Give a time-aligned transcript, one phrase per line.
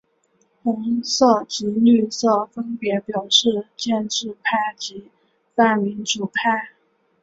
[0.63, 5.11] 红色及绿色分别表示建制派及
[5.55, 6.71] 泛民主派。